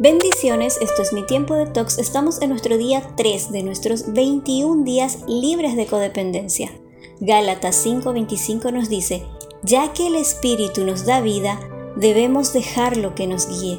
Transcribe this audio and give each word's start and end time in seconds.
Bendiciones, 0.00 0.76
esto 0.80 1.02
es 1.02 1.12
mi 1.12 1.24
tiempo 1.24 1.54
de 1.54 1.66
tox. 1.66 1.98
Estamos 1.98 2.42
en 2.42 2.50
nuestro 2.50 2.76
día 2.76 3.14
3 3.16 3.52
de 3.52 3.62
nuestros 3.62 4.12
21 4.12 4.82
días 4.82 5.20
libres 5.28 5.76
de 5.76 5.86
codependencia. 5.86 6.72
Gálatas 7.20 7.76
5:25 7.86 8.72
nos 8.72 8.88
dice, 8.88 9.24
ya 9.62 9.92
que 9.92 10.08
el 10.08 10.16
Espíritu 10.16 10.84
nos 10.84 11.06
da 11.06 11.20
vida, 11.20 11.60
debemos 11.94 12.52
dejarlo 12.52 13.14
que 13.14 13.28
nos 13.28 13.46
guíe. 13.48 13.78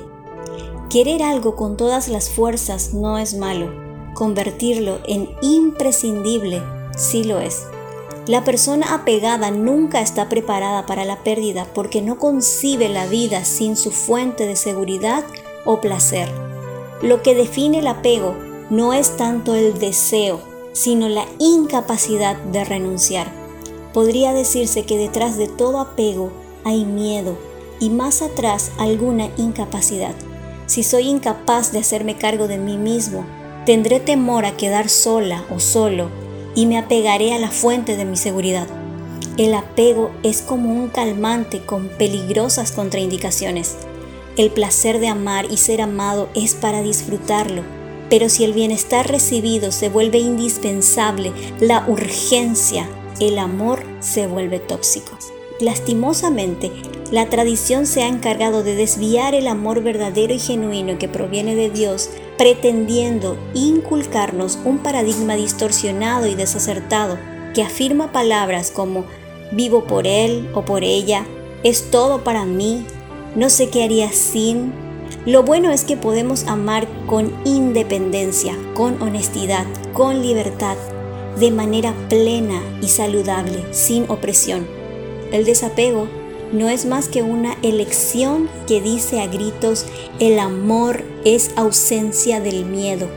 Querer 0.89 1.21
algo 1.21 1.57
con 1.57 1.75
todas 1.75 2.07
las 2.07 2.29
fuerzas 2.29 2.93
no 2.93 3.17
es 3.17 3.33
malo, 3.33 3.69
convertirlo 4.13 4.99
en 5.07 5.29
imprescindible 5.41 6.63
sí 6.95 7.25
lo 7.25 7.41
es. 7.41 7.63
La 8.25 8.45
persona 8.45 8.95
apegada 8.95 9.51
nunca 9.51 9.99
está 9.99 10.29
preparada 10.29 10.85
para 10.85 11.03
la 11.03 11.23
pérdida 11.23 11.67
porque 11.75 12.01
no 12.01 12.17
concibe 12.19 12.87
la 12.87 13.05
vida 13.05 13.43
sin 13.43 13.75
su 13.75 13.91
fuente 13.91 14.47
de 14.47 14.55
seguridad 14.55 15.25
o 15.65 15.81
placer. 15.81 16.29
Lo 17.01 17.21
que 17.21 17.35
define 17.35 17.79
el 17.79 17.87
apego 17.87 18.35
no 18.69 18.93
es 18.93 19.17
tanto 19.17 19.53
el 19.55 19.77
deseo, 19.79 20.39
sino 20.73 21.09
la 21.09 21.25
incapacidad 21.39 22.37
de 22.37 22.63
renunciar. 22.63 23.31
Podría 23.93 24.33
decirse 24.33 24.85
que 24.85 24.97
detrás 24.97 25.37
de 25.37 25.47
todo 25.47 25.79
apego 25.79 26.31
hay 26.63 26.85
miedo 26.85 27.37
y 27.79 27.89
más 27.89 28.21
atrás 28.21 28.71
alguna 28.77 29.29
incapacidad. 29.37 30.15
Si 30.65 30.83
soy 30.83 31.07
incapaz 31.07 31.71
de 31.71 31.79
hacerme 31.79 32.17
cargo 32.17 32.47
de 32.47 32.57
mí 32.57 32.77
mismo, 32.77 33.25
tendré 33.65 33.99
temor 33.99 34.45
a 34.45 34.57
quedar 34.57 34.89
sola 34.89 35.45
o 35.53 35.59
solo 35.59 36.09
y 36.55 36.65
me 36.65 36.77
apegaré 36.77 37.33
a 37.33 37.39
la 37.39 37.51
fuente 37.51 37.97
de 37.97 38.05
mi 38.05 38.17
seguridad. 38.17 38.67
El 39.37 39.53
apego 39.53 40.11
es 40.23 40.41
como 40.41 40.71
un 40.71 40.87
calmante 40.87 41.59
con 41.59 41.89
peligrosas 41.89 42.71
contraindicaciones. 42.71 43.75
El 44.37 44.51
placer 44.51 44.99
de 44.99 45.07
amar 45.07 45.45
y 45.49 45.55
ser 45.55 45.81
amado 45.81 46.27
es 46.35 46.55
para 46.55 46.81
disfrutarlo, 46.81 47.63
pero 48.09 48.27
si 48.27 48.43
el 48.43 48.51
bienestar 48.51 49.09
recibido 49.09 49.71
se 49.71 49.87
vuelve 49.87 50.17
indispensable, 50.17 51.31
la 51.61 51.85
urgencia, 51.87 52.89
el 53.21 53.39
amor 53.39 53.83
se 54.01 54.27
vuelve 54.27 54.59
tóxico. 54.59 55.17
Lastimosamente, 55.61 56.69
la 57.11 57.29
tradición 57.29 57.85
se 57.85 58.03
ha 58.03 58.09
encargado 58.09 58.61
de 58.61 58.75
desviar 58.75 59.35
el 59.35 59.47
amor 59.47 59.81
verdadero 59.81 60.33
y 60.33 60.39
genuino 60.39 60.97
que 60.99 61.07
proviene 61.07 61.55
de 61.55 61.69
Dios, 61.69 62.09
pretendiendo 62.37 63.37
inculcarnos 63.53 64.59
un 64.65 64.79
paradigma 64.79 65.35
distorsionado 65.35 66.27
y 66.27 66.35
desacertado 66.35 67.17
que 67.53 67.63
afirma 67.63 68.11
palabras 68.11 68.69
como 68.69 69.05
vivo 69.53 69.85
por 69.85 70.07
él 70.07 70.49
o 70.53 70.65
por 70.65 70.83
ella, 70.83 71.25
es 71.63 71.89
todo 71.89 72.23
para 72.25 72.43
mí, 72.43 72.85
no 73.35 73.49
sé 73.49 73.69
qué 73.69 73.83
haría 73.83 74.11
sin. 74.11 74.73
Lo 75.25 75.43
bueno 75.43 75.71
es 75.71 75.83
que 75.83 75.97
podemos 75.97 76.45
amar 76.45 76.87
con 77.05 77.33
independencia, 77.45 78.57
con 78.73 79.01
honestidad, 79.01 79.65
con 79.93 80.21
libertad, 80.21 80.77
de 81.39 81.51
manera 81.51 81.93
plena 82.09 82.61
y 82.81 82.87
saludable, 82.87 83.63
sin 83.71 84.09
opresión. 84.09 84.65
El 85.31 85.45
desapego 85.45 86.07
no 86.53 86.69
es 86.69 86.85
más 86.85 87.09
que 87.09 87.23
una 87.23 87.57
elección 87.61 88.49
que 88.67 88.81
dice 88.81 89.19
a 89.19 89.27
gritos, 89.27 89.85
el 90.19 90.39
amor 90.39 91.03
es 91.25 91.51
ausencia 91.55 92.39
del 92.39 92.65
miedo. 92.65 93.09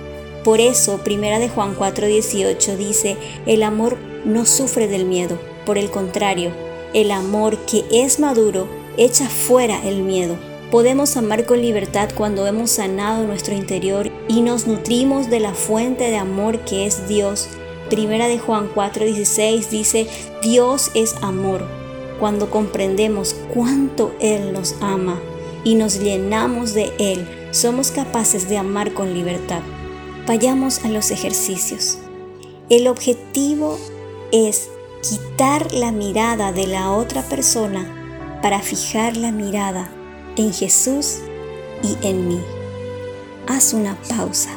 Por 0.42 0.60
eso, 0.60 0.98
primera 1.04 1.38
de 1.38 1.48
Juan 1.48 1.76
4:18 1.76 2.76
dice, 2.76 3.16
el 3.46 3.62
amor 3.62 3.96
no 4.24 4.46
sufre 4.46 4.88
del 4.88 5.04
miedo, 5.04 5.38
por 5.64 5.78
el 5.78 5.90
contrario, 5.90 6.52
el 6.94 7.10
amor 7.10 7.58
que 7.66 7.84
es 7.92 8.18
maduro 8.18 8.77
echa 8.98 9.28
fuera 9.28 9.80
el 9.86 10.02
miedo. 10.02 10.36
Podemos 10.70 11.16
amar 11.16 11.46
con 11.46 11.62
libertad 11.62 12.10
cuando 12.14 12.46
hemos 12.46 12.72
sanado 12.72 13.26
nuestro 13.26 13.54
interior 13.54 14.10
y 14.28 14.42
nos 14.42 14.66
nutrimos 14.66 15.30
de 15.30 15.40
la 15.40 15.54
fuente 15.54 16.10
de 16.10 16.18
amor 16.18 16.58
que 16.60 16.84
es 16.84 17.08
Dios. 17.08 17.48
Primera 17.88 18.28
de 18.28 18.38
Juan 18.38 18.68
4:16 18.74 19.70
dice, 19.70 20.06
Dios 20.42 20.90
es 20.94 21.14
amor. 21.22 21.66
Cuando 22.20 22.50
comprendemos 22.50 23.34
cuánto 23.54 24.12
Él 24.20 24.52
nos 24.52 24.74
ama 24.82 25.18
y 25.64 25.76
nos 25.76 26.00
llenamos 26.00 26.74
de 26.74 26.92
Él, 26.98 27.26
somos 27.50 27.90
capaces 27.90 28.48
de 28.48 28.58
amar 28.58 28.92
con 28.92 29.14
libertad. 29.14 29.62
Vayamos 30.26 30.84
a 30.84 30.88
los 30.88 31.10
ejercicios. 31.10 31.98
El 32.68 32.88
objetivo 32.88 33.78
es 34.32 34.68
quitar 35.00 35.72
la 35.72 35.92
mirada 35.92 36.52
de 36.52 36.66
la 36.66 36.92
otra 36.92 37.22
persona 37.22 37.97
para 38.42 38.60
fijar 38.60 39.16
la 39.16 39.32
mirada 39.32 39.88
en 40.36 40.52
Jesús 40.52 41.18
y 41.82 42.06
en 42.06 42.28
mí. 42.28 42.40
Haz 43.46 43.72
una 43.72 43.96
pausa. 44.08 44.50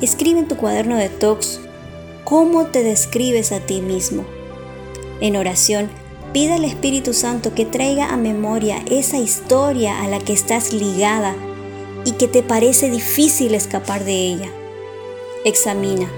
Escribe 0.00 0.40
en 0.40 0.48
tu 0.48 0.56
cuaderno 0.56 0.96
de 0.96 1.08
talks 1.08 1.60
cómo 2.24 2.66
te 2.66 2.82
describes 2.82 3.52
a 3.52 3.60
ti 3.60 3.80
mismo. 3.80 4.24
En 5.20 5.36
oración, 5.36 5.88
pide 6.32 6.54
al 6.54 6.64
Espíritu 6.64 7.14
Santo 7.14 7.54
que 7.54 7.64
traiga 7.64 8.12
a 8.12 8.16
memoria 8.16 8.82
esa 8.90 9.18
historia 9.18 10.02
a 10.02 10.08
la 10.08 10.18
que 10.18 10.32
estás 10.32 10.72
ligada 10.72 11.34
y 12.04 12.12
que 12.12 12.28
te 12.28 12.42
parece 12.42 12.90
difícil 12.90 13.54
escapar 13.54 14.04
de 14.04 14.14
ella. 14.14 14.50
Examina 15.44 16.08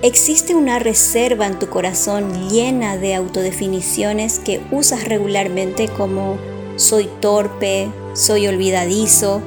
Existe 0.00 0.54
una 0.54 0.78
reserva 0.78 1.44
en 1.48 1.58
tu 1.58 1.68
corazón 1.68 2.48
llena 2.48 2.96
de 2.96 3.16
autodefiniciones 3.16 4.38
que 4.38 4.60
usas 4.70 5.04
regularmente 5.04 5.88
como 5.88 6.38
soy 6.76 7.08
torpe, 7.20 7.90
soy 8.14 8.46
olvidadizo, 8.46 9.42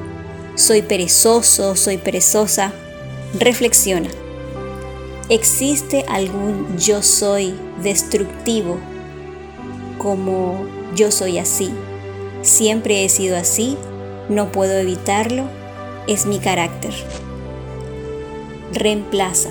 soy 0.54 0.82
perezoso, 0.82 1.74
soy 1.74 1.96
perezosa. 1.96 2.74
Reflexiona. 3.40 4.10
¿Existe 5.30 6.04
algún 6.06 6.76
yo 6.76 7.02
soy 7.02 7.54
destructivo 7.82 8.76
como 9.96 10.66
yo 10.94 11.10
soy 11.10 11.38
así? 11.38 11.70
Siempre 12.42 13.06
he 13.06 13.08
sido 13.08 13.38
así, 13.38 13.78
no 14.28 14.52
puedo 14.52 14.74
evitarlo, 14.78 15.44
es 16.06 16.26
mi 16.26 16.38
carácter. 16.40 16.92
Reemplaza. 18.74 19.48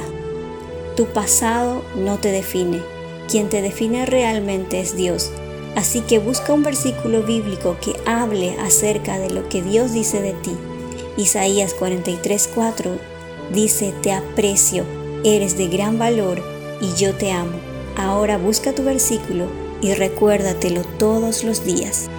Tu 0.95 1.05
pasado 1.05 1.83
no 1.95 2.17
te 2.17 2.31
define. 2.31 2.81
Quien 3.29 3.49
te 3.49 3.61
define 3.61 4.05
realmente 4.05 4.79
es 4.81 4.95
Dios. 4.95 5.31
Así 5.75 6.01
que 6.01 6.19
busca 6.19 6.53
un 6.53 6.63
versículo 6.63 7.23
bíblico 7.23 7.77
que 7.81 7.95
hable 8.05 8.57
acerca 8.59 9.17
de 9.17 9.29
lo 9.29 9.47
que 9.47 9.61
Dios 9.61 9.93
dice 9.93 10.21
de 10.21 10.33
ti. 10.33 10.51
Isaías 11.17 11.75
43:4 11.79 12.97
dice, 13.53 13.93
te 14.01 14.11
aprecio, 14.11 14.83
eres 15.23 15.57
de 15.57 15.67
gran 15.67 15.97
valor 15.97 16.41
y 16.81 16.93
yo 16.99 17.13
te 17.13 17.31
amo. 17.31 17.57
Ahora 17.95 18.37
busca 18.37 18.73
tu 18.73 18.83
versículo 18.83 19.47
y 19.81 19.93
recuérdatelo 19.93 20.83
todos 20.97 21.43
los 21.43 21.63
días. 21.63 22.09